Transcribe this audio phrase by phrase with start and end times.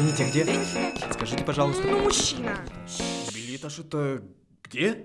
[0.00, 0.46] Извините, где?
[1.12, 1.86] Скажите, пожалуйста.
[1.86, 2.56] Ну, мужчина.
[3.34, 4.22] Билетаж это
[4.62, 5.02] где?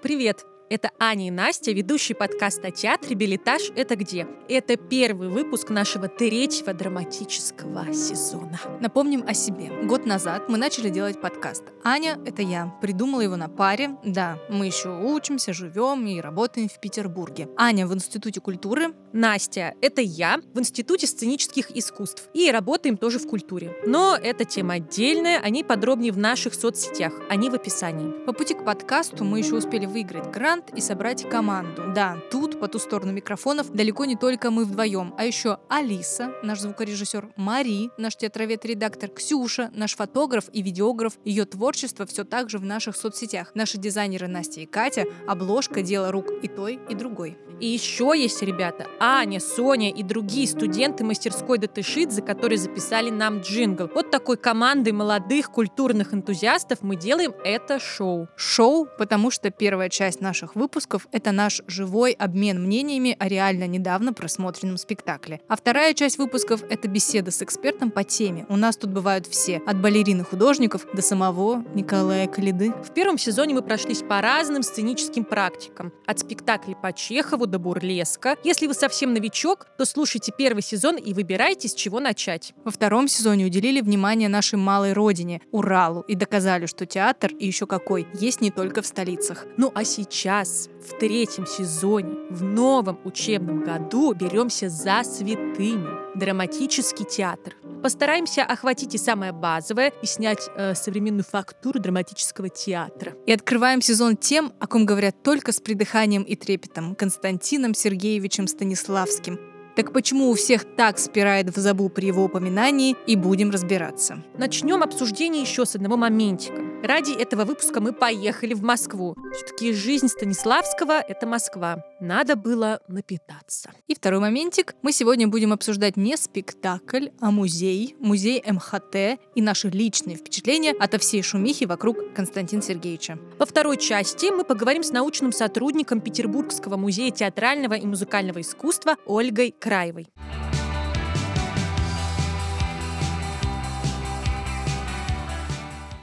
[0.00, 0.46] Привет!
[0.72, 3.60] Это Аня и Настя, ведущие подкаста «Театр Билетаж.
[3.76, 4.26] Это где?».
[4.48, 8.58] Это первый выпуск нашего третьего драматического сезона.
[8.80, 9.70] Напомним о себе.
[9.84, 11.64] Год назад мы начали делать подкаст.
[11.84, 12.74] Аня— это я.
[12.80, 13.98] Придумала его на паре.
[14.02, 17.50] Да, мы еще учимся, живем и работаем в Петербурге.
[17.58, 18.94] Аня в Институте культуры.
[19.12, 22.30] Настя— это я в Институте сценических искусств.
[22.32, 23.76] И работаем тоже в культуре.
[23.84, 27.12] Но эта тема отдельная, о ней подробнее в наших соцсетях.
[27.28, 28.24] Они в описании.
[28.24, 31.92] По пути к подкасту мы еще успели выиграть грант и собрать команду.
[31.94, 36.60] Да, тут, по ту сторону микрофонов, далеко не только мы вдвоем, а еще Алиса, наш
[36.60, 41.14] звукорежиссер, Мари, наш театровед-редактор, Ксюша, наш фотограф и видеограф.
[41.24, 43.52] Ее творчество все так же в наших соцсетях.
[43.54, 47.38] Наши дизайнеры Настя и Катя, обложка, дело рук и той, и другой.
[47.60, 53.88] И еще есть ребята Аня, Соня и другие студенты мастерской Датышидзе, которые записали нам джингл.
[53.94, 58.26] Вот такой командой молодых культурных энтузиастов мы делаем это шоу.
[58.36, 64.12] Шоу, потому что первая часть наших выпусков— это наш живой обмен мнениями о реально недавно
[64.12, 65.40] просмотренном спектакле.
[65.48, 68.46] А вторая часть выпусков— это беседа с экспертом по теме.
[68.48, 72.72] У нас тут бывают все, от балерин художников до самого Николая Калиды.
[72.84, 75.92] В первом сезоне мы прошлись по разным сценическим практикам.
[76.06, 78.36] От спектаклей по Чехову до бурлеска.
[78.44, 82.54] Если вы совсем новичок, то слушайте первый сезон и выбирайте, с чего начать.
[82.64, 87.66] Во втором сезоне уделили внимание нашей малой родине, Уралу, и доказали, что театр, и еще
[87.66, 89.46] какой, есть не только в столицах.
[89.56, 96.00] Ну а сейчас, в третьем сезоне, в новом учебном году беремся за святыню.
[96.14, 97.54] Драматический театр.
[97.82, 103.14] Постараемся охватить и самое базовое и снять э, современную фактуру драматического театра.
[103.26, 109.51] И открываем сезон тем, о ком говорят только с придыханием и трепетом, Константином Сергеевичем Станиславским.
[109.74, 114.22] Так почему у всех так спирает в забу при его упоминании, и будем разбираться.
[114.36, 116.60] Начнем обсуждение еще с одного моментика.
[116.82, 119.16] Ради этого выпуска мы поехали в Москву.
[119.34, 121.84] Все-таки жизнь Станиславского— это Москва.
[122.02, 123.70] Надо было напитаться.
[123.86, 124.74] И второй моментик.
[124.82, 131.00] Мы сегодня будем обсуждать не спектакль, а музей, музей МХТ и наши личные впечатления от
[131.00, 133.20] всей шумихи вокруг Константина Сергеевича.
[133.38, 139.54] Во второй части мы поговорим с научным сотрудником Петербургского музея театрального и музыкального искусства Ольгой
[139.56, 140.08] Краевой.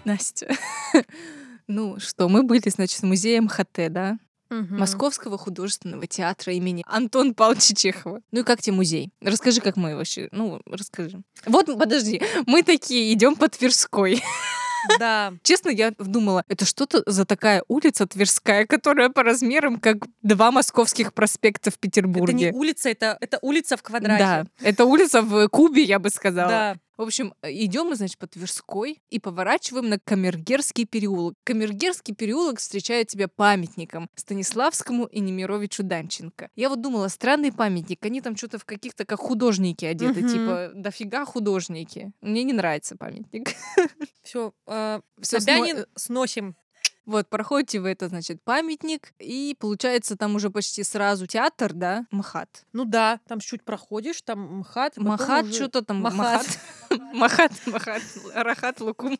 [0.05, 0.47] Настя,
[1.67, 4.17] ну что, мы были, значит, в музее МХТ, да?
[4.49, 4.79] Мгм.
[4.79, 8.21] Московского художественного театра имени Антона Павловича Чехова.
[8.31, 9.11] Ну и как тебе музей?
[9.21, 10.27] Расскажи, как мы вообще...
[10.31, 11.21] Ну, расскажи.
[11.45, 14.23] Вот, подожди, мы такие идем по Тверской.
[14.97, 15.33] Да.
[15.43, 21.13] Честно, я думала, это что-то за такая улица Тверская, которая по размерам как два московских
[21.13, 22.51] проспекта в Это Петербурге.
[22.51, 24.19] не улица, это, это улица в квадрате.
[24.23, 26.49] Да, это улица в Кубе, я бы сказала.
[26.49, 26.75] Да.
[26.99, 31.35] В общем, идем мы, значит, по Тверской и поворачиваем на Камергерский переулок.
[31.45, 36.49] Камергерский переулок встречает тебя памятником Станиславскому и Немировичу Данченко.
[36.57, 38.03] Я вот думала, странный памятник.
[38.05, 40.27] Они там что-то в каких-то как художники одеты, Мгм.
[40.29, 42.11] типа дофига художники.
[42.19, 43.51] Мне не нравится памятник.
[44.21, 46.55] Все, э, Собянин смо- сносим.
[47.09, 52.65] Вот, проходите вы это, значит, памятник, и получается там уже почти сразу театр, да, МХАТ.
[52.71, 54.93] Ну да, там чуть проходишь, там МХАТ.
[54.93, 56.45] потом Махат, уже- что-то там, Махат.
[56.91, 58.03] Махат, Махат, Махат,
[58.35, 59.17] Рахат, Лукум.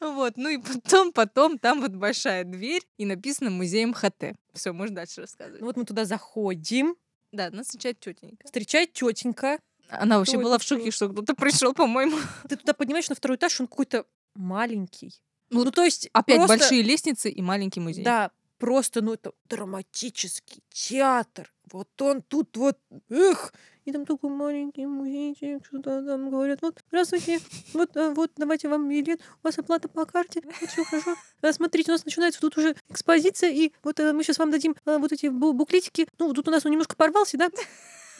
[0.00, 4.34] Вот, ну и потом, потом, там вот большая дверь, и написано музей МХТ.
[4.52, 5.60] Все, можно дальше рассказывать.
[5.60, 6.96] Ну вот мы туда заходим,
[7.32, 8.44] Да, нас встречает тетенька.
[8.44, 9.58] встречает тетенька.
[10.00, 12.16] Она вообще была в шоке, что кто-то пришел, по-моему.
[12.48, 15.12] Ты туда поднимаешь на второй этаж, он какой-то маленький.
[15.50, 18.04] Ну, Ну, то есть Опять просто- большие лестницы и маленький музей.
[18.04, 21.52] Да, просто, ну, это драматический театр.
[21.72, 22.78] Вот он тут вот,
[23.10, 23.52] эх,
[23.84, 27.40] и там такой маленький музейчик, что-то там говорят, вот, здравствуйте,
[27.74, 31.14] вот, а, вот, давайте вам билет, у вас оплата по карте, все хорошо.
[31.42, 34.74] А, Смотрите, у нас начинается тут уже экспозиция, и вот а, мы сейчас вам дадим
[34.84, 36.06] вот эти бу- буклетики.
[36.18, 37.48] Ну, тут у нас он немножко порвался, да?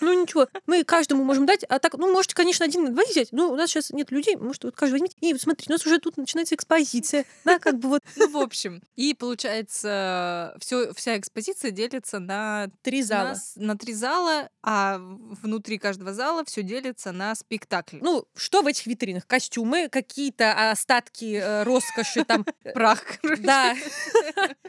[0.01, 3.51] Ну ничего, мы каждому можем дать, а так, ну, можете, конечно, один, два взять, но
[3.51, 5.17] у нас сейчас нет людей, может, вот каждый возьмите.
[5.21, 8.83] И смотрите, у нас уже тут начинается экспозиция, да, как бы вот Ну, в общем.
[8.97, 13.35] И получается, все, вся экспозиция делится на три на, зала.
[13.35, 17.99] с- на три зала, а внутри каждого зала все делится на спектакли.
[18.03, 19.27] Ну, что в этих витринах?
[19.27, 23.03] Костюмы, какие-то остатки э, роскоши, там, э, прах,
[23.39, 23.75] да,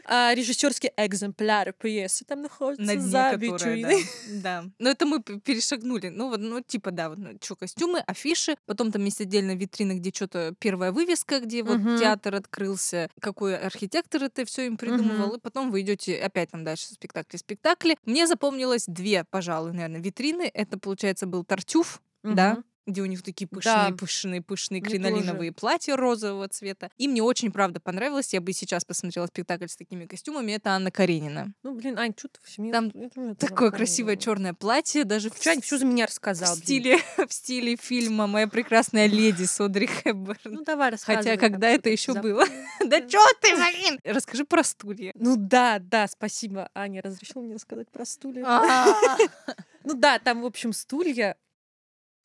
[0.08, 4.04] А, режиссерские экземпляры пьесы там находятся на за витриной.
[4.28, 4.62] да.
[4.62, 4.70] да.
[4.78, 6.08] Но это мы мы перешагнули.
[6.08, 10.10] Ну, вот, ну, типа, да, вот, что, костюмы, афиши, потом там есть отдельно витрина, где
[10.14, 11.96] что-то первая вывеска, где вот Мгм.
[11.98, 15.36] театр открылся, какой архитектор это все им придумывал, Мгм.
[15.36, 17.96] и потом вы идете опять там дальше спектакли, спектакли.
[18.04, 20.50] Мне запомнилось две, пожалуй, наверное, витрины.
[20.52, 22.62] Это, получается, был Тартюф, да.
[22.86, 23.56] Где у них такие Да.
[23.90, 26.90] пышные, пышные, пышные Мне кринолиновые платья розового цвета.
[26.96, 28.32] И мне очень, правда, понравилось.
[28.32, 30.52] Я бы и сейчас посмотрела спектакль с такими костюмами.
[30.52, 31.52] Это Анна Каренина.
[31.62, 32.72] Ну, блин, Ань, что ты в семье?
[32.72, 32.92] Там
[33.36, 36.54] Такое красивое черное платье, даже в, Чань с- все за меня в рассказал.
[36.54, 36.64] блин.
[36.64, 36.98] стиле,
[37.28, 40.38] в стиле фильма «Моя прекрасная леди» с Одри Хепберн.
[40.44, 41.24] Ну, давай рассказывай.
[41.24, 42.44] Хотя, когда что это еще было?
[42.86, 43.98] Да чё ты, блин?
[44.04, 45.10] Расскажи про стулья.
[45.16, 48.44] Ну да, да, спасибо, Аня, разрешила мне рассказать про стулья.
[48.46, 48.86] А.
[49.84, 51.36] Ну да, там, в общем, стулья,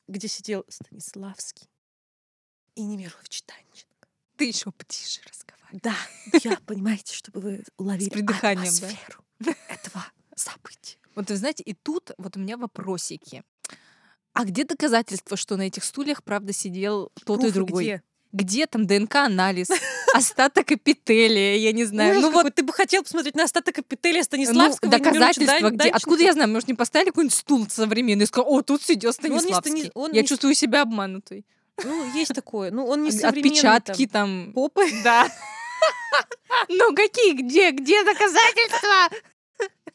[0.08, 1.68] где сидел Станиславский
[2.74, 4.08] и Немирович Танченко.
[4.36, 5.80] Ты еще потише разговаривай.
[5.82, 5.96] Да,
[6.42, 8.88] я, понимаете, чтобы вы придыханием, да?
[8.88, 9.24] атмосферу
[9.68, 10.04] этого
[10.34, 10.98] события.
[11.14, 13.44] Вот вы знаете, и тут вот у меня вопросики.
[14.32, 17.84] А где доказательства, что на этих стульях, правда, сидел тот и Пруфы другой?
[17.84, 18.02] где?
[18.32, 19.68] Где там ДНК-анализ?
[20.12, 22.18] Остаток эпителия, я не знаю.
[22.18, 25.90] Ужас Ну вот ты бы хотел посмотреть на остаток эпителия ну, Станиславского доказательства где?
[25.90, 26.50] Откуда я знаю?
[26.50, 29.90] Может, не поставили какой-нибудь стул современный и сказал, о, тут сидел он не Станиславский.
[29.94, 31.44] Он Я не- чувствую себя обманутой.
[31.82, 32.70] Ну, есть такое.
[32.70, 33.50] Ну, он не современный.
[33.50, 34.44] Отпечатки там.
[34.44, 34.52] там.
[34.52, 34.86] Попы.
[35.02, 35.28] Да.
[36.68, 39.08] Ну какие, где, где доказательства?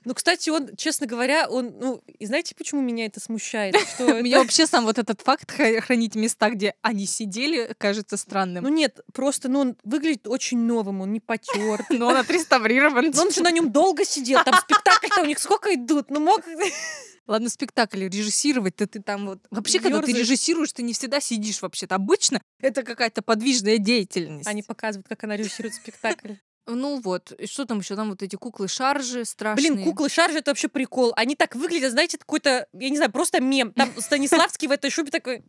[0.08, 3.76] Ну, кстати, он, честно говоря, он, ну, и знаете, почему меня это смущает?
[3.96, 8.64] Что Меня вообще сам вот этот факт хра- хранить места, где они сидели, кажется странным.
[8.64, 11.86] Ну нет, просто, ну, он выглядит очень новым, он не потер.
[11.90, 13.12] Но он отреставрирован.
[13.20, 16.42] Он же на нем долго сидел, там спектакль-то у них сколько идут, ну мог...
[17.28, 19.40] Ладно, спектакль режиссировать-то ты там вот...
[19.52, 21.96] Вообще, когда ты режиссируешь, ты не всегда сидишь вообще-то.
[21.96, 24.48] Обычно это какая-то подвижная деятельность.
[24.48, 26.36] Они показывают, как она режиссирует спектакль.
[26.68, 27.96] Ну вот, и что там еще?
[27.96, 29.72] Там вот эти куклы-шаржи страшные.
[29.72, 31.14] Блин, куклы шаржи это вообще прикол.
[31.16, 33.72] Они так выглядят, знаете, какой-то, я не знаю, просто мем.
[33.74, 35.44] Там Станиславский в этой шубе такой.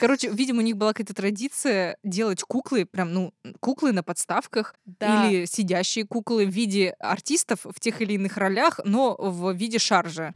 [0.00, 5.28] Короче, видимо, у них была какая-то традиция делать куклы, прям, ну, куклы на подставках, Да.
[5.28, 10.32] или сидящие куклы в виде артистов в тех или иных ролях, но в виде шаржа.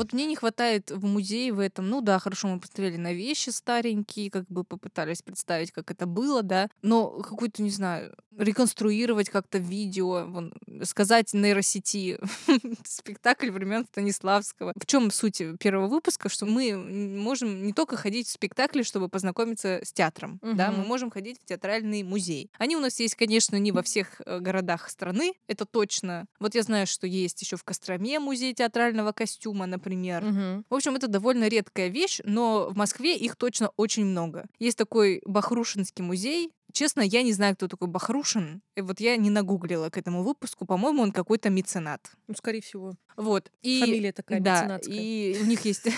[0.00, 1.90] Вот мне не хватает в музее в этом.
[1.90, 6.42] Ну да, хорошо, мы посмотрели на вещи старенькие, как бы попытались представить, как это было,
[6.42, 6.70] да.
[6.80, 10.54] Но какой-то, не знаю, реконструировать как-то видео, вон,
[10.84, 12.18] сказать нейросети
[12.86, 14.72] спектакль времен Станиславского.
[14.74, 16.30] В чем суть первого выпуска?
[16.30, 21.10] Что мы можем не только ходить в спектакли, чтобы познакомиться с театром, да, мы можем
[21.10, 22.50] ходить в театральный музей.
[22.56, 26.24] Они у нас есть, конечно, не во всех э, городах страны, это точно.
[26.38, 29.89] Вот я знаю, что есть еще в Костроме музей театрального костюма, например.
[30.24, 30.64] Мгм.
[30.68, 34.46] В общем, это довольно редкая вещь, но в Москве их точно очень много.
[34.58, 36.50] Есть такой Бахрушинский музей.
[36.72, 38.62] Честно, я не знаю, кто такой Бахрушин.
[38.76, 40.66] И вот я не нагуглила к этому выпуску.
[40.66, 42.12] По-моему, он какой-то меценат.
[42.28, 42.94] Ну, скорее всего.
[43.16, 43.50] Вот.
[43.62, 44.96] И, Фамилия такая да, меценатская.
[44.96, 45.88] и у них есть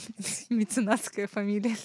[0.50, 1.76] меценатская фамилия.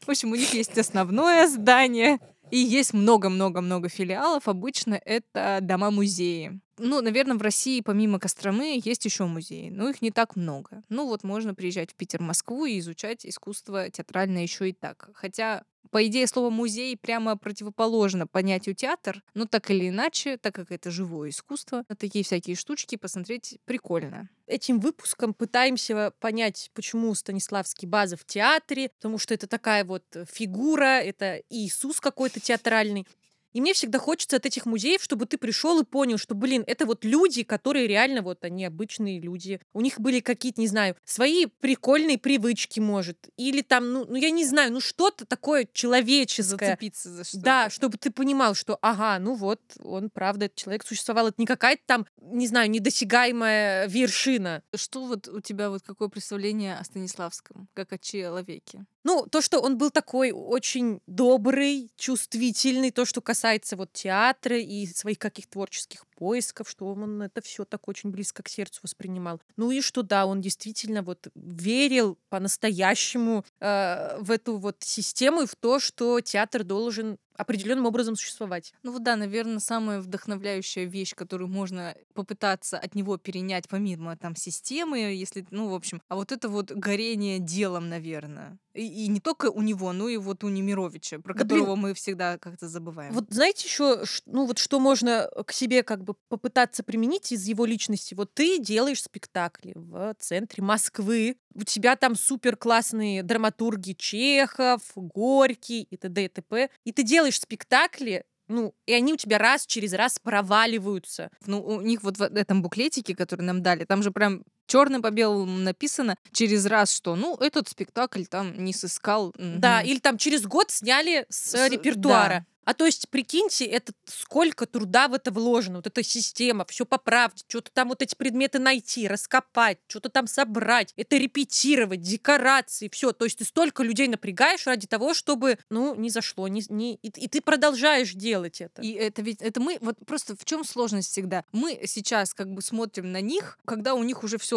[0.00, 2.20] В общем, у них есть основное здание,
[2.50, 4.48] и есть много-много-много филиалов.
[4.48, 6.60] Обычно это дома-музеи.
[6.78, 10.82] Ну, наверное, в России помимо Костромы есть еще музеи, но их не так много.
[10.88, 15.08] Ну вот можно приезжать в Питер, Москву и изучать искусство театральное еще и так.
[15.14, 15.64] Хотя
[15.96, 20.90] по идее, слово музей прямо противоположно понятию театр, но так или иначе, так как это
[20.90, 24.28] живое искусство, такие всякие штучки посмотреть прикольно.
[24.46, 31.00] Этим выпуском пытаемся понять, почему Станиславский база в театре, потому что это такая вот фигура,
[31.00, 33.06] это Иисус какой-то театральный.
[33.56, 36.84] И мне всегда хочется от этих музеев, чтобы ты пришел и понял, что, блин, это
[36.84, 39.62] вот люди, которые реально вот они обычные люди.
[39.72, 43.30] У них были какие-то, не знаю, свои прикольные привычки, может.
[43.38, 46.66] Или там, ну, ну я не знаю, ну что-то такое человеческое.
[46.66, 47.44] Зацепиться за что-то.
[47.44, 51.28] Да, чтобы ты понимал, что, ага, ну вот, он, правда, этот человек существовал.
[51.28, 54.62] Это не какая-то там, не знаю, недосягаемая вершина.
[54.74, 58.84] Что вот у тебя вот какое представление о Станиславском, как о человеке?
[59.02, 63.45] Ну, то, что он был такой очень добрый, чувствительный, то, что касается
[63.76, 68.48] вот театра и своих каких-то творческих поисков, что он это все так очень близко к
[68.48, 69.40] сердцу воспринимал.
[69.56, 75.46] Ну и что, да, он действительно вот верил по-настоящему э, в эту вот систему и
[75.46, 78.72] в то, что театр должен определенным образом существовать.
[78.82, 84.34] Ну вот да, наверное, самая вдохновляющая вещь, которую можно попытаться от него перенять, помимо там
[84.36, 88.58] системы, если, ну, в общем, а вот это вот горение делом, наверное.
[88.74, 91.60] И, и не только у него, но и вот у Немировича, про Да, блин.
[91.60, 93.12] которого мы всегда как-то забываем.
[93.12, 97.66] Вот знаете еще, ну вот что можно к себе как бы попытаться применить из его
[97.66, 98.14] личности?
[98.14, 105.82] Вот ты делаешь спектакли в центре Москвы, у тебя там супер классные драматурги Чехов, Горький
[105.82, 106.24] и т.д.
[106.24, 106.70] и т.п.
[106.84, 111.30] И ты делаешь спектакли Ну, и они у тебя раз через раз проваливаются.
[111.46, 115.10] Ну, у них вот в этом буклетике, который нам дали, там же прям черным по
[115.10, 119.32] белому написано через раз, что, ну, этот спектакль там не сыскал.
[119.38, 119.86] Да, мгм.
[119.88, 122.28] или там через год сняли с, С- репертуара.
[122.40, 122.46] да.
[122.64, 127.44] А то есть, прикиньте, это сколько труда в это вложено, вот эта система, все поправить,
[127.46, 133.12] что-то там вот эти предметы найти, раскопать, что-то там собрать, это репетировать, декорации, все.
[133.12, 137.08] То есть ты столько людей напрягаешь ради того, чтобы, ну, не зашло, не, не- и,
[137.08, 138.82] и ты продолжаешь делать это.
[138.82, 141.44] И это ведь, это мы, вот просто в чем сложность всегда?
[141.52, 144.55] Мы сейчас как бы смотрим на них, когда у них уже все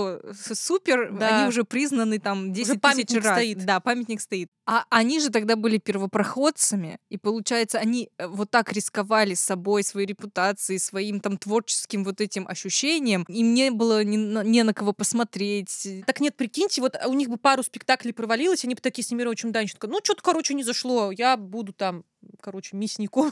[0.53, 1.39] супер, Да.
[1.41, 3.37] они уже признаны там 10 тысяч памятник раз.
[3.37, 3.65] стоит.
[3.65, 4.49] Да, памятник стоит.
[4.65, 10.07] А они же тогда были первопроходцами, и получается, они э, вот так рисковали собой, своей
[10.07, 13.25] репутацией, своим там творческим вот этим ощущением.
[13.27, 15.87] Им не было ни на, не на кого посмотреть.
[16.05, 19.51] Так нет, прикиньте, вот у них бы пару спектаклей провалилось, они бы такие с Немировичем
[19.51, 22.03] Данченко, ну, что-то, короче, не зашло, я буду там,
[22.41, 23.31] короче, мясником.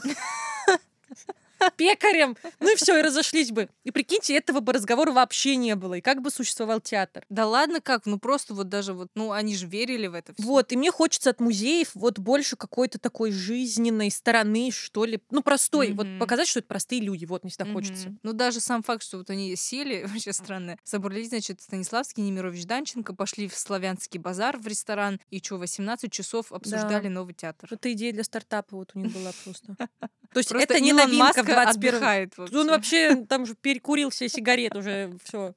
[1.76, 2.36] Пекарем.
[2.60, 3.68] Ну и все, и разошлись бы.
[3.84, 5.94] И прикиньте, этого бы разговора вообще не было.
[5.94, 7.24] И как бы существовал театр.
[7.28, 10.42] Да ладно как, ну просто вот даже вот, ну они же верили в это всё.
[10.42, 15.20] Вот, и мне хочется от музеев вот больше какой-то такой жизненной стороны, что ли.
[15.30, 15.92] Ну, простой.
[15.92, 16.18] Вот Мгм.
[16.18, 17.24] показать, что это простые люди.
[17.24, 17.74] Вот мне всегда Мгм.
[17.74, 18.14] хочется.
[18.22, 23.14] Ну, даже сам факт, что вот они сели, вообще странно, собрались, значит, Станиславский, Немирович, Данченко,
[23.14, 27.68] пошли в Славянский базар в ресторан, и что, 18 часов обсуждали новый театр.
[27.72, 29.76] Это идея для стартапа вот у них была просто.
[30.32, 33.16] То есть это не новинка в 21 отдыхает Он вообще.
[33.28, 35.54] там же перекурил все сигареты уже, все.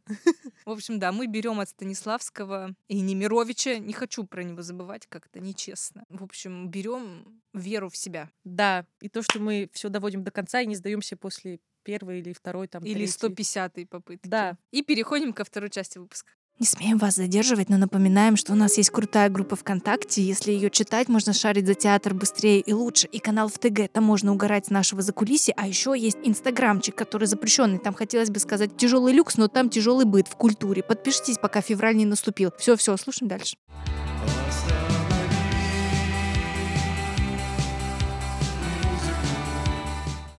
[0.65, 5.39] В общем, да, мы берем от Станиславского и Немировича, не хочу про него забывать, как-то
[5.39, 6.03] нечестно.
[6.09, 8.29] В общем, берем веру в себя.
[8.43, 12.33] Да, и то, что мы все доводим до конца и не сдаемся после первой или
[12.33, 13.13] второй, там, Или третьей.
[13.13, 14.27] 150 попытки.
[14.27, 14.57] Да.
[14.71, 16.31] И переходим ко второй части выпуска.
[16.61, 20.21] Не смеем вас задерживать, но напоминаем, что у нас есть крутая группа ВКонтакте.
[20.21, 23.07] Если ее читать, можно шарить за театр быстрее и лучше.
[23.07, 25.55] И канал в ТГ, там можно угорать с нашего закулисья.
[25.57, 27.79] А еще есть инстаграмчик, который запрещенный.
[27.79, 30.83] Там хотелось бы сказать тяжелый люкс, но там тяжелый быт в культуре.
[30.83, 32.51] Подпишитесь, пока февраль не наступил.
[32.59, 33.57] Все, все, слушаем дальше.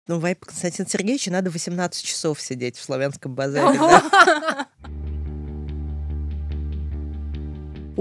[0.07, 3.79] Ну, Вайп Константин Сергеевичу надо 18 часов сидеть в славянском базаре.
[3.79, 4.67] да.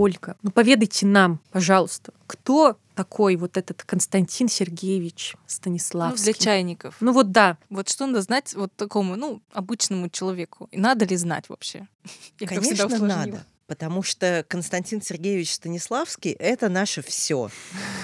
[0.01, 6.25] Ольга, ну поведайте нам, пожалуйста, кто такой вот этот Константин Сергеевич Ну, Станиславский?
[6.25, 6.97] для чайников.
[7.01, 10.69] Ну вот да, Вот что надо знать вот такому, ну, обычному человеку?
[10.71, 11.87] И надо ли знать вообще?
[12.41, 13.45] Я как всегда Конечно, надо.
[13.71, 17.53] Потому что Константин Сергеевич Станиславский— это наше все.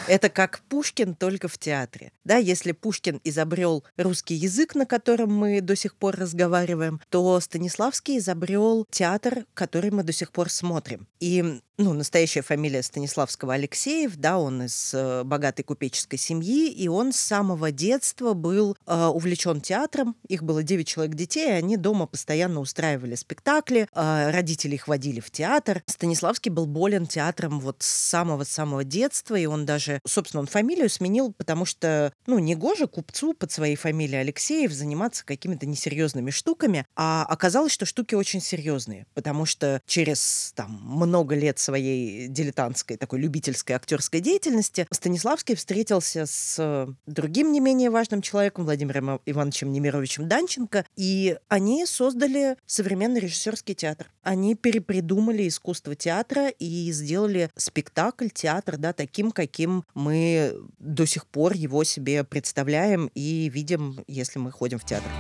[0.06, 2.12] Это как Пушкин, только в театре.
[2.22, 8.18] Да, если Пушкин изобрел русский язык, на котором мы до сих пор разговариваем, то Станиславский
[8.18, 11.08] изобрел театр, который мы до сих пор смотрим.
[11.18, 17.12] И ну, настоящая фамилия Станиславского Алексеев, да, он из э, богатой купеческой семьи, и он
[17.12, 20.16] с самого детства был э, увлечен театром.
[20.26, 25.20] Их было 9 человек детей, и они дома постоянно устраивали спектакли, э, родители их водили
[25.20, 25.55] в театр.
[25.86, 31.32] Станиславский был болен театром вот с самого-самого детства, и он даже, собственно, он фамилию сменил,
[31.32, 37.24] потому что, ну, не гоже купцу под своей фамилией Алексеев заниматься какими-то несерьезными штуками, а
[37.28, 43.76] оказалось, что штуки очень серьезные, потому что через там много лет своей дилетантской, такой любительской
[43.76, 51.38] актерской деятельности Станиславский встретился с другим не менее важным человеком, Владимиром Ивановичем Немировичем Данченко, и
[51.48, 54.10] они создали современный режиссерский театр.
[54.22, 61.52] Они перепридумали искусство театра и сделали спектакль, театр, да, таким, каким мы до сих пор
[61.54, 65.10] его себе представляем и видим, если мы ходим в театр.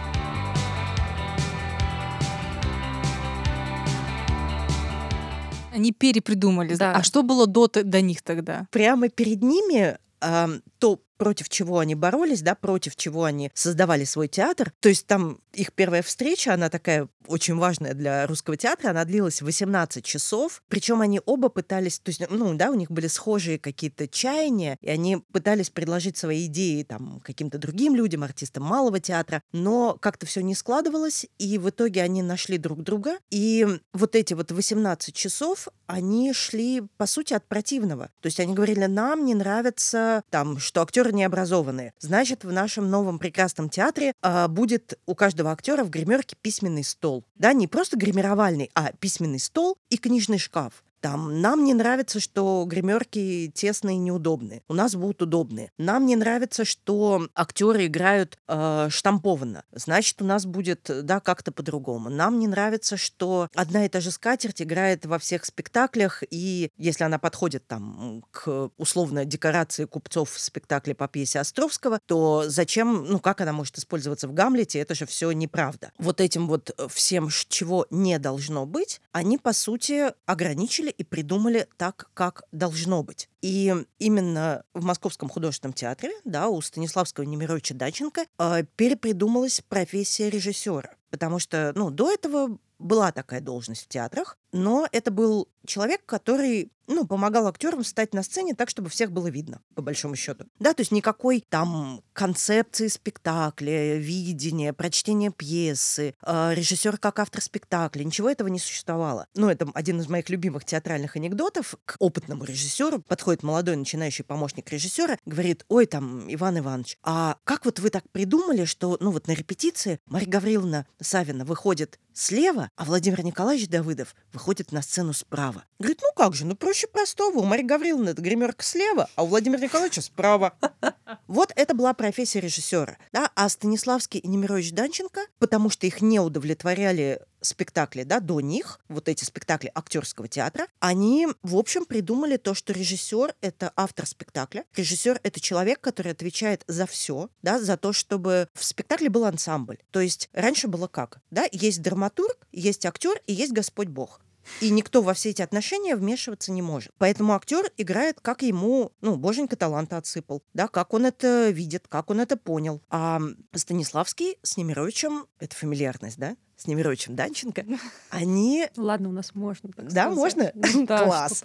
[5.72, 6.74] Они перепридумали.
[6.74, 6.94] Да.
[6.94, 8.66] А что было до, до них тогда?
[8.70, 14.28] прямо перед ними ам, то, против чего они боролись, да, против чего они создавали свой
[14.28, 14.72] театр.
[14.80, 19.42] То есть там их первая встреча, она такая очень важная для русского театра, она длилась
[19.42, 20.62] 18 часов.
[20.68, 24.88] Причем они оба пытались, то есть, ну, да, у них были схожие какие-то чаяния, и
[24.88, 30.42] они пытались предложить свои идеи там каким-то другим людям, артистам малого театра, но как-то все
[30.42, 35.68] не складывалось, и в итоге они нашли друг друга, и вот эти вот 18 часов,
[35.86, 38.10] они шли, по сути, от противного.
[38.20, 41.92] То есть они говорили, нам не нравится там, что актеры не образованные.
[42.00, 47.24] Значит, в нашем новом прекрасном театре а, будет у каждого актера в гримерке письменный стол.
[47.36, 50.82] Да, не просто гримировальный, а письменный стол и книжный шкаф.
[51.06, 54.62] Там нам не нравится, что гримерки тесные и неудобные.
[54.66, 55.70] У нас будут удобные.
[55.78, 59.62] Нам не нравится, что актеры играют э, штампованно.
[59.70, 62.10] Значит, у нас будет, да, как-то по-другому.
[62.10, 67.04] Нам не нравится, что одна и та же скатерть играет во всех спектаклях, и если
[67.04, 73.20] она подходит там к условно декорации купцов в спектакле по пьесе Островского, то зачем, ну
[73.20, 75.92] как она может использоваться в Гамлете, это же все неправда.
[75.98, 82.10] Вот этим вот всем, чего не должно быть, они, по сути, ограничили и придумали так,
[82.14, 83.28] как должно быть.
[83.42, 90.90] И именно в Московском художественном театре, да, у Станиславского Немировича Даченко э, перепридумалась профессия режиссера.
[91.10, 96.70] Потому что, ну, до этого была такая должность в театрах, но это был человек, который,
[96.86, 100.44] ну, помогал актерам встать на сцене так, чтобы всех было видно, по большому счету.
[100.58, 108.04] Да, то есть никакой там концепции спектакля, видения, прочтения пьесы, э, режиссер как автор спектакля,
[108.04, 109.26] ничего этого не существовало.
[109.34, 111.74] Ну, это один из моих любимых театральных анекдотов.
[111.84, 117.64] К опытному режиссеру подходит молодой начинающий помощник режиссера, говорит, ой, там, Иван Иванович, а как
[117.64, 122.84] вот вы так придумали, что, ну, вот на репетиции Марья Гавриловна Савина выходит слева, а
[122.84, 125.64] Владимир Николаевич Давыдов выходит на сцену справа.
[125.78, 127.38] Говорит, ну как же, ну проще простого.
[127.38, 130.52] У Марьи Гавриловны эта гримерка слева, а у Владимира Николаевича справа.
[131.28, 132.98] Вот это была профессия режиссера.
[133.12, 133.30] Да?
[133.34, 139.08] А Станиславский и Немирович Данченко, потому что их не удовлетворяли спектакли, да, до них, вот
[139.08, 144.64] эти спектакли актерского театра, они, в общем, придумали то, что режиссер— это автор спектакля.
[144.74, 149.78] Режиссер— это человек, который отвечает за все, да, за то, чтобы в спектакле был ансамбль.
[149.90, 151.20] То есть раньше было как?
[151.30, 154.20] Да, есть драматург, есть актер и есть Господь Бог.
[154.60, 156.92] И никто во все эти отношения вмешиваться не может.
[156.98, 162.10] Поэтому актер играет, как ему, ну, боженька таланта отсыпал, да, как он это видит, как
[162.10, 162.82] он это понял.
[162.90, 163.20] А
[163.54, 167.64] Станиславский с Немировичем, это фамильярность, да, с Немировичем Данченко,
[168.10, 169.70] они Ладно, у нас можно.
[169.72, 170.16] так Да, сказать.
[170.16, 170.52] можно?
[170.54, 171.42] Ну Да, Класс.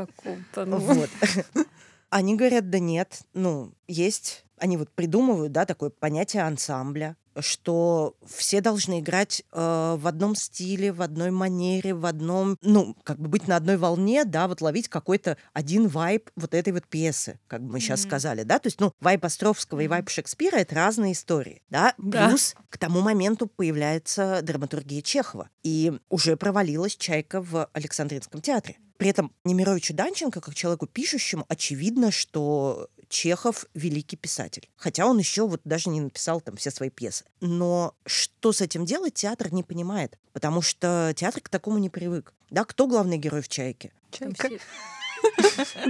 [0.55, 0.77] ну.
[0.77, 1.09] Вот.
[2.09, 8.61] Они говорят, да нет, ну, есть, они вот придумывают, да, такое понятие ансамбля, что все
[8.61, 13.47] должны играть э, в одном стиле, в одной манере, в одном, ну, как бы быть
[13.47, 17.73] на одной волне, да, вот ловить какой-то один вайб вот этой вот пьесы, как бы
[17.73, 18.09] мы сейчас Мгм.
[18.09, 22.27] сказали, да, то есть, ну, вайб Островского и вайб Шекспира— это разные истории, да, Да.
[22.27, 28.77] плюс к тому моменту появляется драматургия Чехова, и уже провалилась «Чайка» в Александринском театре.
[29.01, 34.69] При этом Немировичу Данченко, как человеку пишущему, очевидно, что Чехов великий писатель.
[34.75, 37.25] Хотя он еще вот даже не написал там все свои пьесы.
[37.39, 40.19] Но что с этим делать, театр не понимает.
[40.33, 42.35] Потому что театр к такому не привык.
[42.51, 43.91] Да, кто главный герой в «Чайке»?
[44.11, 44.49] Чайка.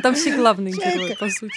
[0.02, 0.98] Там все главные Чайка.
[0.98, 1.54] герои, по сути.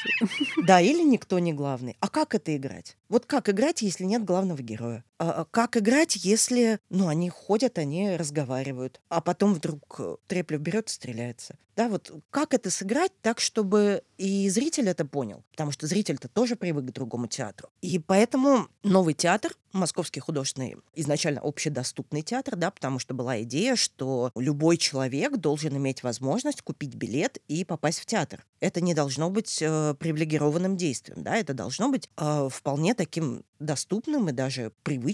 [0.67, 1.97] Да, или никто не главный.
[2.01, 2.97] А как это играть?
[3.09, 5.05] Вот как играть, если нет главного героя?
[5.19, 10.61] А, а как играть, если, ну, они ходят, они разговаривают, а потом вдруг э, Треплев
[10.61, 11.57] берет стреляется?
[11.77, 15.43] Да, вот как это сыграть так, чтобы и зритель это понял?
[15.51, 17.69] Потому что зритель-то тоже привык к другому театру.
[17.81, 24.31] И поэтому новый театр, Московский художественный, изначально общедоступный театр, да, потому что была идея, что
[24.37, 28.47] любой человек должен иметь возможность купить билет и попасть в театр.
[28.61, 34.29] Это не должно быть э, привилегированным действием, да, это должно быть э, вполне таким доступным
[34.29, 35.14] и даже привычным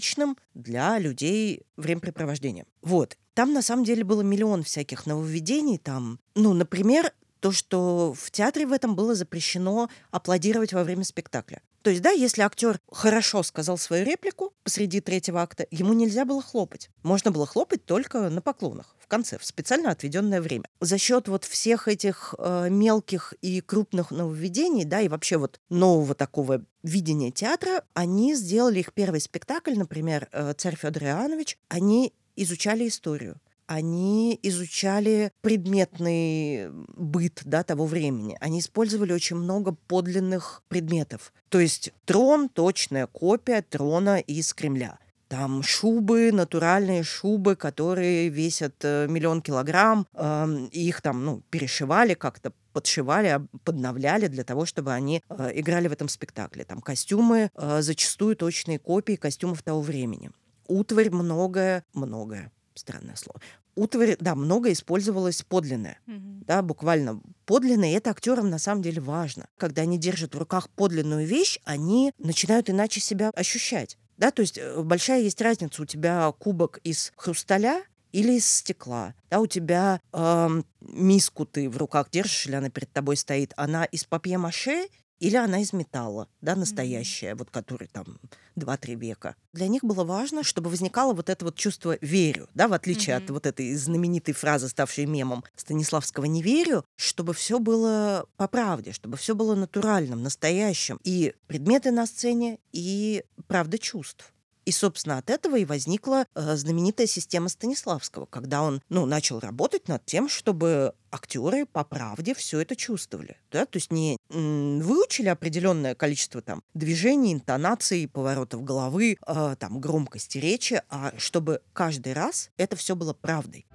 [0.53, 2.65] для людей времяпрепровождением.
[2.81, 3.17] Вот.
[3.33, 5.77] Там на самом деле было миллион всяких нововведений.
[5.77, 11.61] Там, ну, например, то, что в театре в этом было запрещено аплодировать во время спектакля.
[11.81, 16.41] То есть, да, если актер хорошо сказал свою реплику посреди третьего акта, ему нельзя было
[16.41, 16.89] хлопать.
[17.03, 20.65] Можно было хлопать только на поклонах в конце, в специально отведенное время.
[20.79, 26.13] За счет вот всех этих э, мелких и крупных нововведений, да, и вообще вот нового
[26.13, 32.87] такого видения театра, они сделали их первый спектакль, например, э, «Царь Федор Иоаннович», они изучали
[32.87, 33.39] историю
[33.71, 38.35] они изучали предметный быт да, того времени.
[38.41, 41.31] Они использовали очень много подлинных предметов.
[41.47, 44.99] То есть трон— точная копия трона из Кремля.
[45.29, 50.05] Там шубы, натуральные шубы, которые весят э, миллион килограмм.
[50.15, 55.93] эм, их там ну, перешивали как-то, подшивали, подновляли для того, чтобы они э, играли в
[55.93, 56.65] этом спектакле.
[56.65, 60.31] Там костюмы э, зачастую точные копии костюмов того времени.
[60.67, 63.39] Утварь многое, многое, странное слово.
[63.75, 66.43] Утварь, да, много использовалось подлинное Мгм.
[66.45, 69.47] да, буквально подлинное, и это актерам на самом деле важно.
[69.57, 73.97] Когда они держат в руках подлинную вещь, они начинают иначе себя ощущать.
[74.17, 75.81] Да, то есть э, большая есть разница.
[75.81, 79.15] У тебя кубок из хрусталя или из стекла.
[79.29, 83.85] Да, у тебя эм, миску ты в руках держишь, или она перед тобой стоит, она
[83.85, 84.87] из папье-маше
[85.21, 88.19] или она из металла, да, настоящая, вот который там
[88.55, 89.35] 2-3 века.
[89.53, 93.25] Для них было важно, чтобы возникало вот это вот чувство «верю», да, в отличие от
[93.25, 93.33] Мгм.
[93.35, 99.15] вот этой знаменитой фразы, ставшей мемом Станиславского «не верю», чтобы все было по правде, чтобы
[99.15, 100.99] все было натуральным, настоящим.
[101.03, 104.33] И предметы на сцене, и правда чувств.
[104.65, 109.87] И, собственно, от этого и возникла э, знаменитая система Станиславского, когда он ну, начал работать
[109.87, 113.37] над тем, чтобы актеры по правде все это чувствовали.
[113.51, 113.65] Да?
[113.65, 120.81] То есть не выучили определенное количество там, движений, интонаций, поворотов головы, э, там, громкости речи,
[120.89, 123.65] а чтобы каждый раз это все было правдой.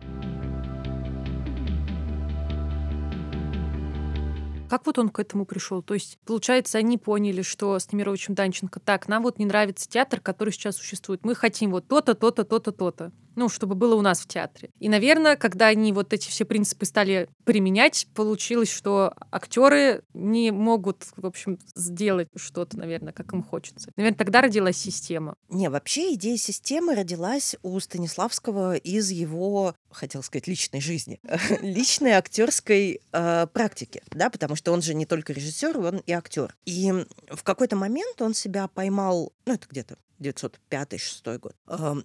[4.69, 5.81] Как вот он к этому пришел?
[5.81, 10.21] То есть, получается, они поняли, что с Немировичем Данченко так, нам вот не нравится театр,
[10.21, 11.25] который сейчас существует.
[11.25, 13.13] Мы хотим вот то-то, то-то, то-то, то-то.
[13.37, 14.71] Ну, чтобы было у нас в театре.
[14.79, 21.05] И, наверное, когда они вот эти все принципы стали применять, получилось, что актеры не могут,
[21.17, 23.91] в общем, сделать что-то, наверное, как им хочется.
[23.97, 25.37] Наверное, тогда родилась система.
[25.51, 31.21] Не, вообще идея системы родилась у Станиславского из его, хотел сказать, личной жизни,
[31.61, 36.57] личной актерской э, практики, да, потому что он же не только режиссер, он и актер.
[36.65, 36.91] И
[37.31, 41.57] в какой-то момент он себя поймал, ну это где-то 905-6 год,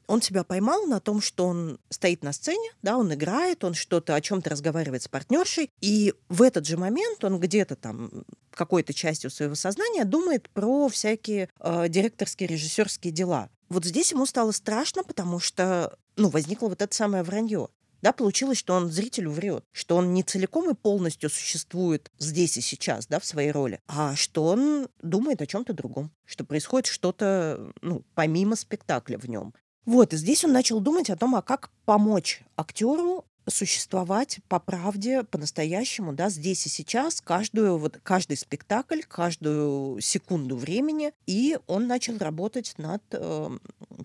[0.08, 4.16] он себя поймал на том, что он стоит на сцене, да, он играет, он что-то
[4.16, 9.30] о чем-то разговаривает с партнершей, и в этот же момент он где-то там какой-то частью
[9.30, 13.50] своего сознания думает про всякие э, директорские, режиссерские дела.
[13.70, 17.70] Вот здесь ему стало страшно, потому что, ну, возникло вот это самое вранье.
[18.02, 22.62] Да, получилось, что он зрителю врет, что он не целиком и полностью существует здесь и
[22.62, 27.72] сейчас, да, в своей роли, а что он думает о чем-то другом, что происходит что-то,
[27.82, 29.54] ну, помимо спектакля в нем.
[29.86, 35.24] Вот, и здесь он начал думать о том, а как помочь актеру существовать по правде,
[35.24, 42.18] по-настоящему, да, здесь и сейчас, каждую, вот, каждый спектакль, каждую секунду времени, и он начал
[42.18, 43.50] работать над э,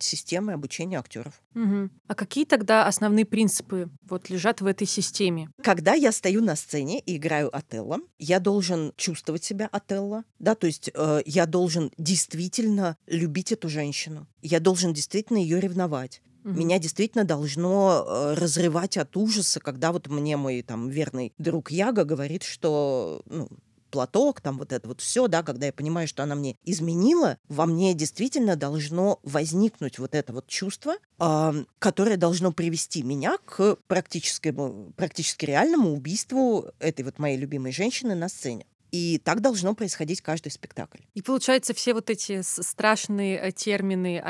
[0.00, 1.40] системой обучения актеров.
[1.54, 1.90] Мгм.
[2.06, 5.50] А какие тогда основные принципы вот лежат в этой системе?
[5.62, 10.66] Когда я стою на сцене и играю Отелло, я должен чувствовать себя Отелло, да, то
[10.66, 16.22] есть э, я должен действительно любить эту женщину, я должен действительно ее ревновать.
[16.46, 16.60] Мгм.
[16.60, 22.04] Меня действительно должно э, разрывать от ужаса, когда вот мне мой там верный друг Яга
[22.04, 23.48] говорит, что ну,
[23.90, 27.66] платок, там вот это вот все, да, когда я понимаю, что она мне изменила, во
[27.66, 34.92] мне действительно должно возникнуть вот это вот чувство, а, которое должно привести меня к практическому,
[34.96, 38.66] практически реальному убийству этой вот моей любимой женщины на сцене.
[38.92, 41.00] И так должно происходить каждый спектакль.
[41.14, 44.22] И получается, все вот эти страшные э, термины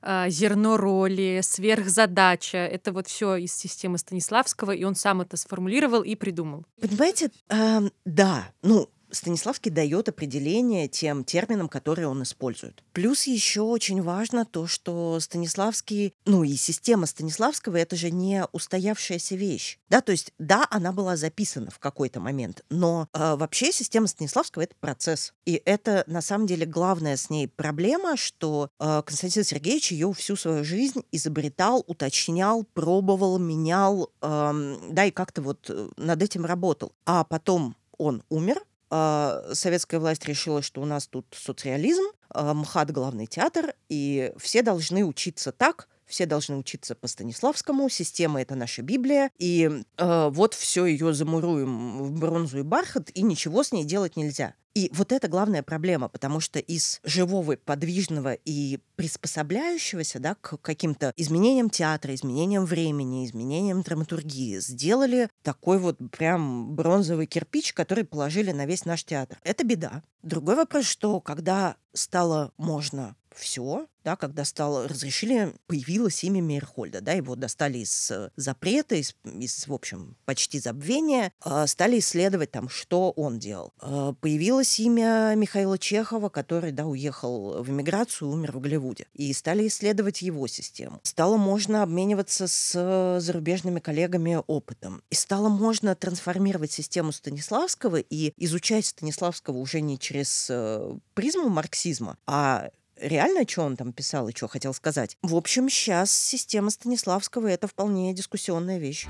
[0.00, 6.02] а зерно роли, сверхзадача, это вот все из системы Станиславского, и он сам это сформулировал
[6.02, 6.64] и придумал.
[6.80, 12.82] Понимаете, эм, да, ну, Станиславский дает определение тем терминам, которые он использует.
[12.92, 19.36] Плюс еще очень важно то, что Станиславский, ну и система Станиславского, это же не устоявшаяся
[19.36, 19.78] вещь.
[19.88, 24.62] Да, то есть, да, она была записана в какой-то момент, но э, вообще система Станиславского
[24.62, 25.32] это процесс.
[25.44, 30.36] И это на самом деле главная с ней проблема, что э, Константин Сергеевич ее всю
[30.36, 36.92] свою жизнь изобретал, уточнял, пробовал, менял, эм, да, и как-то вот э, над этим работал.
[37.06, 43.26] А потом он умер, советская власть решила, что у нас тут соцреализм, а, МХАТ главный
[43.26, 49.30] театр, и все должны учиться так, все должны учиться по Станиславскому, система это наша Библия,
[49.38, 54.16] и э, вот все ее замуруем в бронзу и бархат, и ничего с ней делать
[54.16, 54.54] нельзя.
[54.74, 61.12] И вот это главная проблема, потому что из живого, подвижного и приспособляющегося да, к каким-то
[61.16, 68.66] изменениям театра, изменениям времени, изменениям драматургии сделали такой вот прям бронзовый кирпич, который положили на
[68.66, 69.38] весь наш театр.
[69.44, 70.02] Это беда.
[70.22, 77.12] Другой вопрос, что когда стало можно все, да, когда стало, разрешили, появилось имя Мейерхольда, да,
[77.12, 82.68] его достали из э, запрета, из, из, в общем, почти забвения, э, стали исследовать там,
[82.68, 83.72] что он делал.
[83.80, 89.66] Э, появилось имя Михаила Чехова, который, да, уехал в эмиграцию, умер в Голливуде, и стали
[89.66, 91.00] исследовать его систему.
[91.02, 98.34] Стало можно обмениваться с э, зарубежными коллегами опытом, и стало можно трансформировать систему Станиславского и
[98.36, 104.34] изучать Станиславского уже не через э, призму марксизма, а реально, что он там писал и
[104.34, 105.16] что хотел сказать.
[105.22, 109.06] В общем, сейчас система Станиславского— это вполне дискуссионная вещь.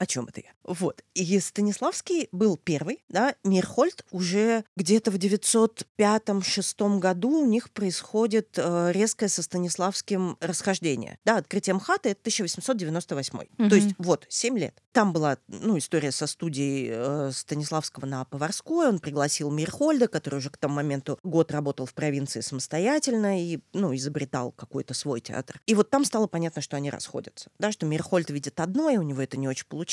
[0.00, 0.50] О чем это я?
[0.64, 1.04] Вот.
[1.12, 8.92] И Станиславский был первый, да, Мирхольд уже где-то в 905-6 году у них происходит э,
[8.92, 11.18] резкое со Станиславским расхождение.
[11.26, 13.38] Да, открытие МХАТа— это 1898.
[13.58, 13.68] Мгм.
[13.68, 14.82] То есть вот, 7 лет.
[14.92, 18.88] Там была, ну, история со студией э, Станиславского на Поварской.
[18.88, 23.94] Он пригласил Мирхольда, который уже к тому моменту год работал в провинции самостоятельно и, ну,
[23.94, 25.60] изобретал какой-то свой театр.
[25.66, 27.50] И вот там стало понятно, что они расходятся.
[27.58, 29.89] Да, что Мирхольд видит одно, и у него это не очень получается.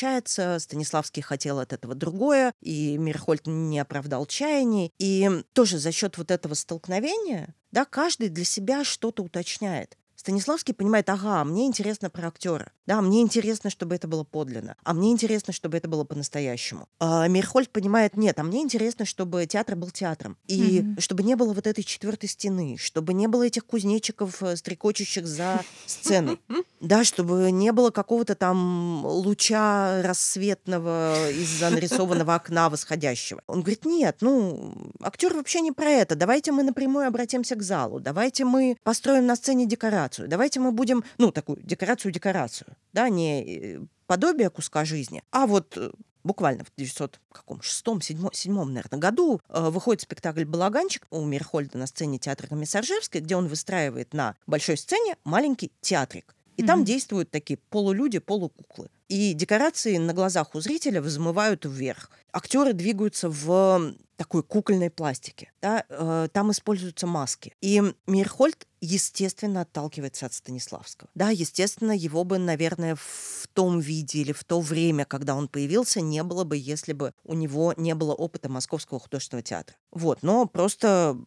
[0.60, 4.92] Станиславский хотел от этого другое, и Мирхольд не оправдал чаяний.
[5.00, 9.98] И тоже за счет вот этого столкновения, да, каждый для себя что-то уточняет.
[10.28, 14.94] Станиславский понимает, ага, мне интересно про актера, да, мне интересно, чтобы это было подлинно, а
[14.94, 16.90] мне интересно, чтобы это было по-настоящему.
[17.00, 21.00] А Мирхольд понимает, нет, а мне интересно, чтобы театр был театром, и Мгм.
[21.00, 25.62] чтобы не было вот этой четвертой стены, чтобы не было этих кузнечиков, э, стрекочущих за
[25.86, 26.42] сценой,
[26.82, 33.42] да, чтобы не было какого-то там луча рассветного из-за нарисованного окна восходящего.
[33.48, 36.18] Он говорит, нет, ну, актер вообще не про это.
[36.18, 38.02] Давайте мы напрямую обратимся к залу.
[38.02, 40.17] Давайте мы построим на сцене декорацию.
[40.26, 45.92] Давайте мы будем, ну, такую декорацию-декорацию, да, не э, подобие куска жизни, а вот э,
[46.24, 51.78] буквально в 900 каком шестом, седьмом, седьмом, наверное, году э, выходит спектакль «Балаганчик» у Мирхольда
[51.78, 56.34] на сцене театра Комиссаржевской, где он выстраивает на большой сцене маленький театрик.
[56.58, 56.86] И там Мгм.
[56.86, 58.90] действуют такие полулюди, полукуклы.
[59.10, 62.10] И декорации на глазах у зрителя взмывают вверх.
[62.34, 65.52] Актеры двигаются в такой кукольной пластике.
[65.62, 65.86] Да?
[65.88, 67.54] э, Там используются маски.
[67.62, 71.10] И Мирхольд, естественно, отталкивается от Станиславского.
[71.16, 76.02] Да, естественно, его бы, наверное, в том виде или в то время, когда он появился,
[76.02, 79.78] не было бы, если бы у него не было опыта Московского художественного театра.
[79.92, 81.18] Вот, но просто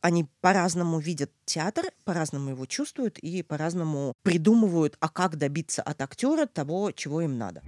[0.00, 6.46] они по-разному видят театр, по-разному его чувствуют и по-разному придумывают, а как добиться от актера
[6.46, 7.62] того, чего им надо.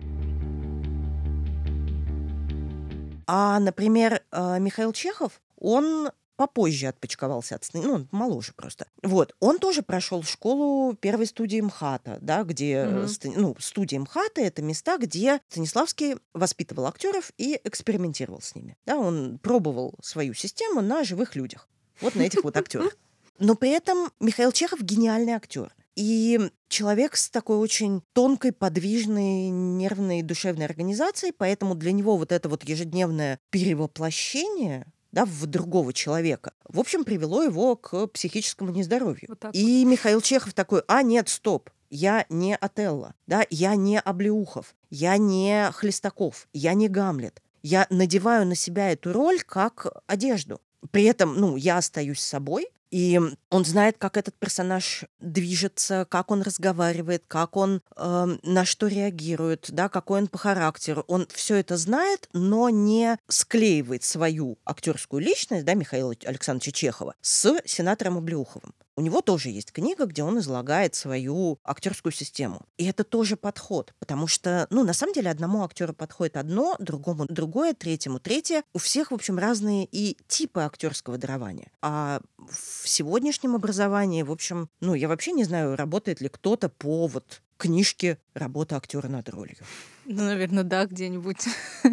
[3.31, 8.87] А, например, э, Михаил Чехов, он попозже отпочковался от Стани- ну, он моложе просто.
[9.03, 13.09] Вот, он тоже прошел школу первой студии МХАТа, да, где, Мгм.
[13.09, 18.77] Ста- ну, студия МХАТа— это места, где Станиславский воспитывал актеров и экспериментировал с ними.
[18.87, 21.69] Да, он пробовал свою систему на живых людях,
[22.01, 22.97] вот на этих вот актерах.
[23.41, 25.75] Но при этом Михаил Чехов гениальный актер.
[25.99, 32.49] И человек с такой очень тонкой, подвижной, нервной, душевной организацией, поэтому для него вот это
[32.49, 39.25] вот ежедневное перевоплощение да, в другого человека, в общем, привело его к психическому нездоровью.
[39.29, 44.77] Вот И Михаил Чехов такой, а нет, стоп, я не Отелло, да, я не Облеухов,
[44.91, 47.43] я не Хлестаков, я не Гамлет.
[47.63, 50.61] Я надеваю на себя эту роль как одежду.
[50.93, 53.21] При этом, ну, я остаюсь собой, и
[53.51, 59.67] он знает, как этот персонаж движется, как он разговаривает, как он эм, на что реагирует,
[59.71, 61.05] да, какой он по характеру.
[61.09, 67.61] Он все это знает, но не склеивает свою актерскую личность, да, Михаила Александровича Чехова, с
[67.65, 68.75] сенатором Облеуховым.
[68.99, 72.63] У него тоже есть книга, где он излагает свою актерскую систему.
[72.79, 77.25] И это тоже подход, потому что, ну, на самом деле, одному актеру подходит одно, другому
[77.27, 78.65] другое, третьему третье.
[78.73, 81.71] У всех, в общем, разные и типы актерского дарования.
[81.81, 87.07] А в сегодняшнем образовании, в общем, ну, я вообще не знаю, работает ли кто-то по
[87.07, 89.59] вот книжке «Работа актера над ролью».
[90.07, 91.47] Ну, наверное, да, где-нибудь.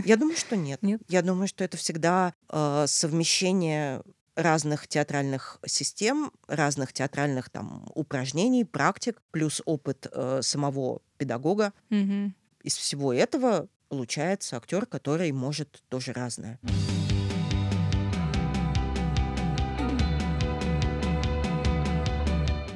[0.06, 0.82] Я думаю, что нет.
[0.82, 1.02] Нет?
[1.08, 4.02] Я думаю, что это всегда э, совмещение
[4.36, 11.74] разных театральных систем, разных театральных там упражнений, практик, плюс опыт э, самого педагога.
[11.90, 12.36] Мгм.
[12.64, 16.60] Из всего этого получается актер, который может тоже разное.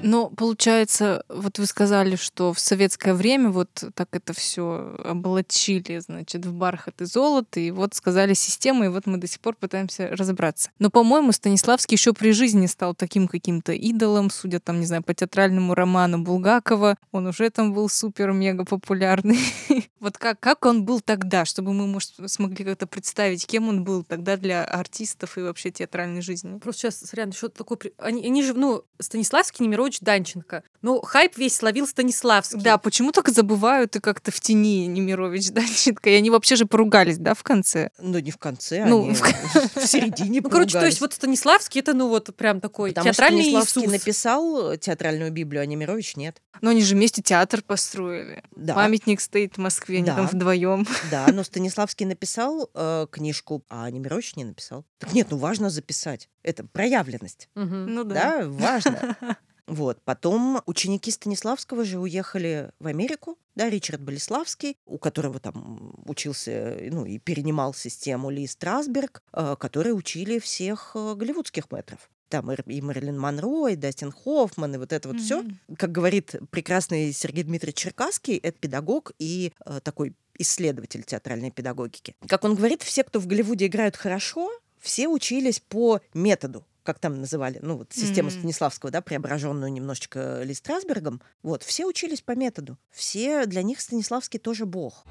[0.02, 6.46] Но получается, вот вы сказали, что в советское время вот так это все облачили, значит,
[6.46, 10.08] в бархат и золото, и вот сказали система, и вот мы до сих пор пытаемся
[10.08, 10.70] разобраться.
[10.80, 15.14] Но, по-моему, Станиславский еще при жизни стал таким каким-то идолом, судя там, не знаю, по
[15.14, 19.40] театральному роману Булгакова, он уже там был супер-мега популярный.
[20.00, 24.04] Вот как, как он был тогда, чтобы мы, может, смогли как-то представить, кем он был
[24.06, 26.58] тогда для артистов и вообще театральной жизни?
[26.58, 27.76] Просто сейчас, еще такой...
[27.76, 30.64] при- Они, они же, ну, Станиславский, Немирович, Данченко.
[30.82, 32.62] Ну, хайп весь ловил Станиславский.
[32.62, 36.10] Да, почему так забывают и как-то в тени Немирович, Данченко?
[36.10, 37.90] И они вообще же поругались, да, в конце?
[38.00, 41.80] Ну, не в конце, Ну, они в в середине Ну, короче, то есть вот Станиславский,
[41.82, 43.92] это, ну, вот прям такой Потому что театральный Станиславский Иисус.
[43.94, 46.42] написал театральную Библию, а Немирович нет.
[46.62, 48.44] Но они же вместе театр построили.
[48.56, 48.74] Да.
[48.76, 50.16] Памятник стоит в Москве, они Да.
[50.16, 50.86] там вдвоем.
[51.10, 54.86] Да, но Станиславский написал э, книжку, а Немирович не написал.
[54.98, 56.30] Так нет, ну важно записать.
[56.44, 57.50] Это проявленность.
[57.56, 57.86] Мгм.
[57.94, 58.16] Ну да.
[58.16, 59.18] Да, важно.
[59.70, 60.02] Вот.
[60.04, 63.38] Потом ученики Станиславского же уехали в Америку.
[63.56, 69.94] Да, Ричард Болеславский, у которого там учился, ну, и перенимал систему Ли Страсберг, э, которые
[69.94, 72.10] учили всех э, голливудских мэтров.
[72.30, 75.42] Там и Мэрилин Монро, и Дастин Хоффман, и вот это вот все.
[75.42, 75.60] Мгм.
[75.78, 82.16] Как говорит прекрасный Сергей Дмитриевич Черкасский, это педагог и э, такой исследователь театральной педагогики.
[82.28, 87.22] Как он говорит, все, кто в Голливуде играют хорошо, все учились по методу как там
[87.22, 88.40] называли, ну вот систему Мгм.
[88.40, 92.80] Станиславского, да, преображенную немножечко Ли Страсбергом, вот, все учились по методу.
[92.90, 95.06] Все, для них Станиславский тоже бог.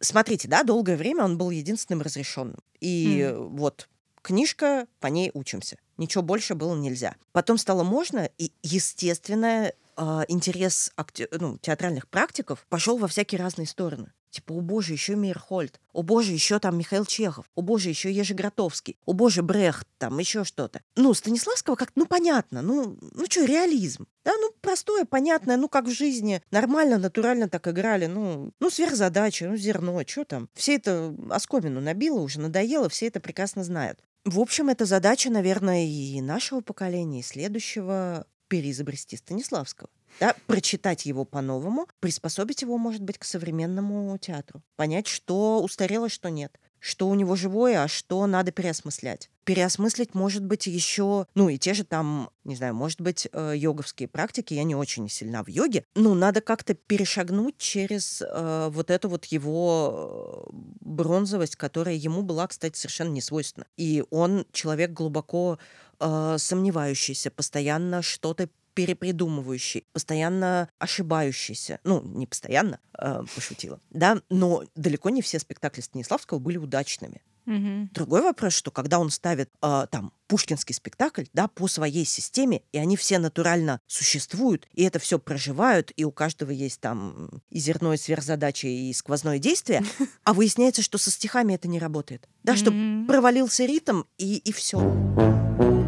[0.00, 2.58] Смотрите, да, долгое время он был единственным разрешенным.
[2.80, 3.56] И Мгм.
[3.56, 3.90] вот
[4.22, 5.76] книжка, по ней учимся.
[5.98, 7.16] Ничего больше было нельзя.
[7.32, 13.66] Потом стало можно, и, естественно, а, интерес акте- ну, театральных практиков пошел во всякие разные
[13.66, 14.10] стороны.
[14.32, 18.32] Типа, о боже, еще Мейерхольд, о боже, еще там Михаил Чехов, о боже, еще Ежи
[18.32, 20.80] Гротовский, о боже, Брехт, там еще что-то.
[20.96, 24.06] Ну, Станиславского как ну, понятно, ну, ну что, реализм.
[24.24, 26.40] Да, ну, простое, понятное, ну, как в жизни.
[26.50, 30.48] Нормально, натурально так играли, ну, ну сверхзадача, ну, зерно, что там.
[30.54, 34.00] Все это оскомину набило уже, надоело, все это прекрасно знают.
[34.24, 39.90] В общем, это задача, наверное, и нашего поколения, и следующего переизобрести Станиславского.
[40.20, 44.62] Да, прочитать его по-новому, приспособить его, может быть, к современному театру.
[44.76, 46.58] Понять, что устарело, что нет.
[46.78, 49.30] Что у него живое, а что надо переосмыслять.
[49.44, 54.08] Переосмыслить, может быть, еще, ну и те же там, не знаю, может быть, э, йоговские
[54.08, 59.08] практики, я не очень сильна в йоге, ну, надо как-то перешагнуть через э, вот эту
[59.08, 63.66] вот его э, бронзовость, которая ему была, кстати, совершенно не свойственна.
[63.76, 65.58] И он человек глубоко
[66.00, 71.80] э, сомневающийся, постоянно что-то перепридумывающий, постоянно ошибающийся.
[71.84, 77.22] Ну, не постоянно, э, пошутила, да, но далеко не все спектакли Станиславского были удачными.
[77.44, 77.90] Мгм.
[77.92, 82.78] Другой вопрос, что когда он ставит э, там пушкинский спектакль, да, по своей системе, и
[82.78, 87.94] они все натурально существуют, и это все проживают, и у каждого есть там и зерно,
[87.94, 89.82] и сверхзадача, и сквозное действие,
[90.24, 92.28] а выясняется, что со стихами это не работает.
[92.44, 92.70] Да, что
[93.06, 95.81] провалился ритм, и, и все.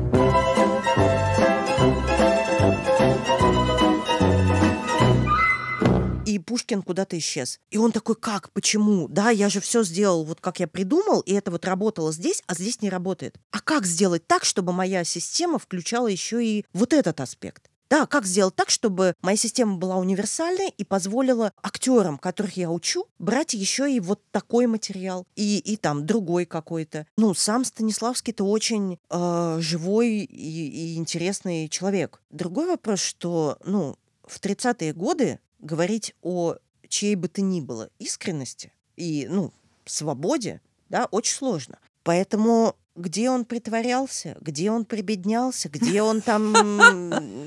[6.64, 7.60] Пушкин куда-то исчез.
[7.70, 9.06] И он такой, как, почему?
[9.08, 12.54] Да, я же все сделал вот как я придумал, и это вот работало здесь, а
[12.54, 13.36] здесь не работает.
[13.50, 17.70] А как сделать так, чтобы моя система включала еще и вот этот аспект?
[17.90, 23.04] Да, как сделать так, чтобы моя система была универсальной и позволила актерам, которых я учу,
[23.18, 27.06] брать еще и вот такой материал, и, и там другой какой-то.
[27.18, 32.22] Ну, сам Станиславский-то очень э, живой и, и интересный человек.
[32.30, 33.96] Другой вопрос, что, ну,
[34.26, 36.56] в 30-е годы говорить о
[36.88, 39.52] чьей бы то ни было искренности и, ну,
[39.84, 41.78] свободе, да, очень сложно.
[42.04, 46.54] Поэтому где он притворялся, где он прибеднялся, где он там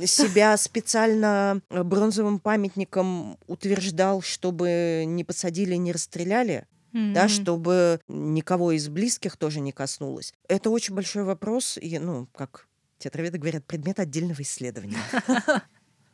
[0.05, 7.29] себя специально бронзовым памятником утверждал, чтобы не посадили, не расстреляли, да, Мгм.
[7.29, 10.33] чтобы никого из близких тоже не коснулось.
[10.49, 14.97] Это очень большой вопрос, и, ну, как театроведы говорят, предмет отдельного исследования.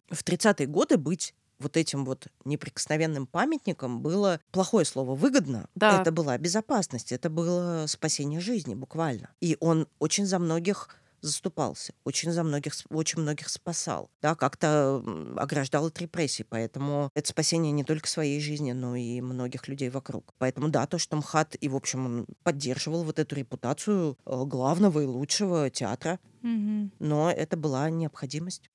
[0.10, 5.68] В 30-е годы быть вот этим вот неприкосновенным памятником было плохое слово выгодно.
[5.76, 6.02] Да.
[6.02, 9.30] Это была безопасность, это было спасение жизни буквально.
[9.42, 10.90] И он очень за многих
[11.22, 15.02] заступался, очень за многих, очень многих спасал, да, как-то
[15.38, 20.34] ограждал от репрессий, поэтому это спасение не только своей жизни, но и многих людей вокруг.
[20.38, 25.00] Поэтому да, то, что МХАТ и, в общем, он поддерживал вот эту репутацию э, главного
[25.00, 26.92] и лучшего театра, Мгм.
[27.00, 28.70] но это была необходимость.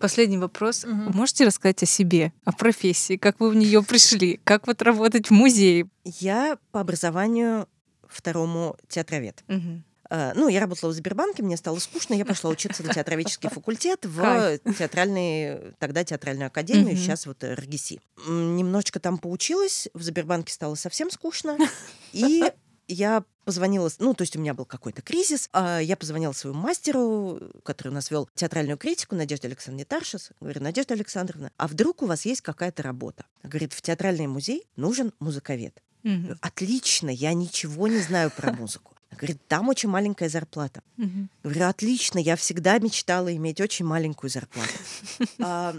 [0.00, 0.84] Последний вопрос.
[0.84, 5.28] Вы Можете рассказать о себе, о профессии, как вы в нее пришли, как вот работать
[5.28, 5.88] в музее?
[6.04, 7.68] Я по образованию
[8.08, 9.42] второму театровед.
[10.08, 14.04] Э, Ну, я работала в Сбербанке, мне стало скучно, я пошла учиться на театроведческий факультет
[14.04, 14.60] в Кайф.
[14.78, 16.96] театральный, тогда театральную академию, Мгм.
[16.96, 18.00] сейчас вот э, РГСИ.
[18.28, 21.58] Немножечко там поучилась, в Сбербанке стало совсем скучно,
[22.12, 22.44] и
[22.86, 27.40] я позвонила, ну, то есть у меня был какой-то кризис, а я позвонила своему мастеру,
[27.62, 30.30] который у нас вел театральную критику, Надежде Александровне Таршис.
[30.40, 33.24] Говорю, Надежда Александровна, а вдруг у вас есть какая-то работа?
[33.44, 35.80] Говорит, в театральный музей нужен музыковед.
[36.02, 38.92] Говорю, Отлично, я ничего не знаю про музыку.
[39.12, 40.82] Говорит, там очень маленькая зарплата.
[40.96, 41.30] Мгм.
[41.44, 44.72] Говорю, отлично, я всегда мечтала иметь очень маленькую зарплату.
[45.38, 45.74] А,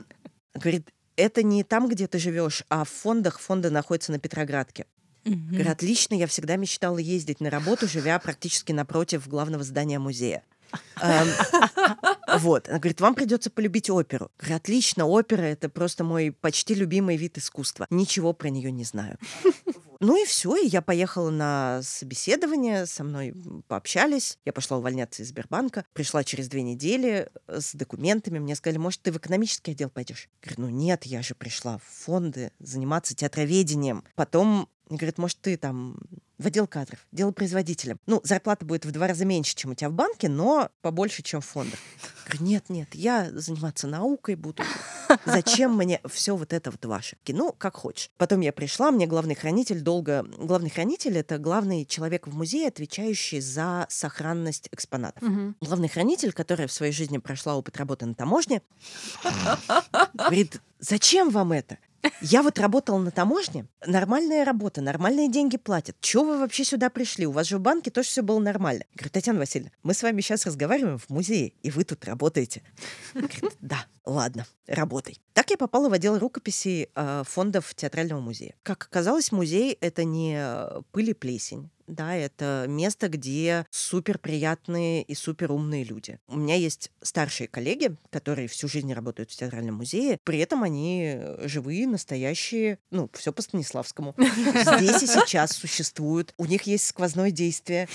[0.54, 3.40] Говорит, это не там, где ты живешь, а в фондах.
[3.40, 4.86] Фонды находятся на Петроградке.
[5.28, 5.50] Мгм.
[5.50, 10.44] Говорю, отлично, я всегда мечтала ездить на работу, живя практически напротив главного здания музея.
[10.96, 11.28] Ам,
[12.40, 12.68] Вот.
[12.68, 14.32] Она говорит, вам придется полюбить оперу.
[14.38, 17.88] Говорю, отлично, опера— это просто мой почти любимый вид искусства.
[17.90, 19.18] Ничего про нее не знаю.
[20.00, 23.34] Ну и все, и я поехала на собеседование, со мной
[23.68, 28.78] пообщались, я пошла увольняться из Сбербанка, пришла через две недели э, с документами, мне сказали,
[28.78, 30.30] может, ты в экономический отдел пойдешь?
[30.44, 34.04] Говорю, ну нет, я же пришла в фонды заниматься театроведением.
[34.14, 35.98] Потом мне говорят, может, ты там
[36.38, 38.00] в отдел кадров, делопроизводителем.
[38.06, 41.42] Ну, зарплата будет в два раза меньше, чем у тебя в банке, но побольше, чем
[41.42, 41.80] в фондах.
[42.26, 44.62] Говорю, нет, нет, я заниматься наукой буду.
[45.26, 47.18] Зачем мне все вот это вот ваше?
[47.28, 48.12] Ну, как хочешь.
[48.18, 50.26] Потом я пришла, мне главный хранитель долго...
[50.38, 55.24] Главный хранитель— это главный человек в музее, отвечающий за сохранность экспонатов.
[55.24, 55.56] Мгм.
[55.62, 58.62] Главный хранитель, которая в своей жизни прошла опыт работы на таможне,
[60.14, 61.78] говорит, зачем вам это?
[62.22, 65.96] Я вот работала на таможне, нормальная работа, нормальные деньги платят.
[66.00, 67.26] Чего вы вообще сюда пришли?
[67.26, 68.84] У вас же в банке тоже все было нормально.
[68.92, 72.64] Я говорю, Татьяна Васильевна, мы с вами сейчас разговариваем в музее, и вы тут работаете.
[73.14, 75.20] Говорит, да, ладно, работай.
[75.34, 78.56] Так я попала в отдел рукописей э, фондов Театрального музея.
[78.64, 80.42] Как оказалось, музей— это не
[80.92, 81.70] пыль и плесень.
[81.88, 86.20] Да, это место, где супер приятные и супер умные люди.
[86.28, 91.14] У меня есть старшие коллеги, которые всю жизнь работают в театральном музее, при этом они
[91.16, 94.16] э, живые, настоящие, ну, все по Станиславскому.
[94.18, 96.34] Здесь и сейчас существуют.
[96.38, 97.88] У них есть сквозное действие.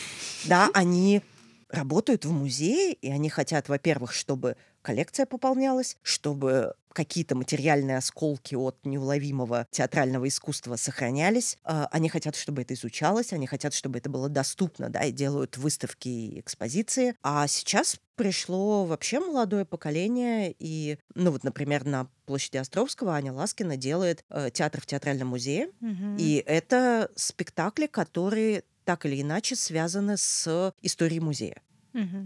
[0.47, 1.23] Да, они
[1.69, 8.77] работают в музее, и они хотят, во-первых, чтобы коллекция пополнялась, чтобы какие-то материальные осколки от
[8.85, 11.57] неуловимого театрального искусства сохранялись.
[11.65, 15.57] А, Они хотят, чтобы это изучалось, они хотят, чтобы это было доступно, да, и делают
[15.57, 17.15] выставки и экспозиции.
[17.23, 23.77] А сейчас пришло вообще молодое поколение, и, ну вот, например, на площади Островского Аня Ласкина
[23.77, 25.71] делает э, театр в театральном музее,
[26.19, 31.63] и это спектакли, которые так или иначе связаны с историей музея.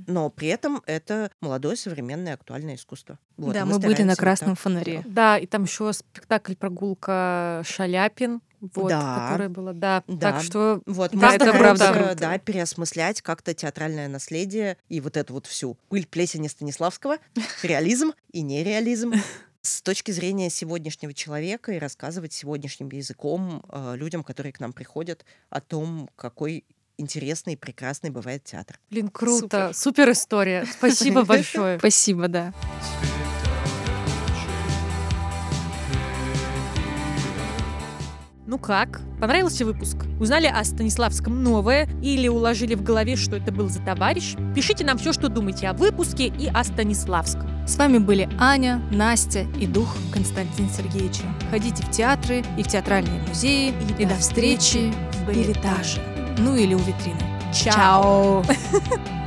[0.06, 3.18] Но при этом это молодое, современное, актуальное искусство.
[3.36, 4.58] Вот, Да, и мы были на красном так.
[4.60, 5.02] фонаре.
[5.06, 8.40] Да, и там еще спектакль «Прогулка Шаляпин»,
[8.74, 9.28] вот, Да.
[9.28, 10.02] которая была, да.
[10.06, 10.32] Да.
[10.32, 12.14] Так что Вот, Да, мы это стараемся, правда круто.
[12.16, 17.18] да, переосмыслять как-то театральное наследие и вот эту вот всю пыль плесени Станиславского,
[17.62, 19.12] реализм и нереализм
[19.60, 25.24] с точки зрения сегодняшнего человека и рассказывать сегодняшним языком э, людям, которые к нам приходят,
[25.50, 26.64] о том, какой
[26.98, 28.78] интересный и прекрасный бывает театр.
[28.90, 29.72] Блин, круто.
[29.74, 30.66] Супер история.
[30.70, 31.78] Спасибо большое.
[31.78, 32.52] Спасибо, да.
[38.46, 39.00] Ну как?
[39.20, 39.96] Понравился выпуск?
[40.20, 44.36] Узнали о Станиславском новое или уложили в голове, что это был за товарищ?
[44.54, 47.48] Пишите нам все, что думаете о выпуске и о Станиславском.
[47.66, 51.24] С вами были Аня, Настя и дух Константина Сергеевича.
[51.50, 53.74] Ходите в театры и в театральные музеи.
[53.98, 54.92] И, до встречи
[55.26, 56.15] в билетаже.
[56.38, 57.20] Ну или у витрины.
[57.52, 57.72] Чао.
[57.72, 58.44] Чао.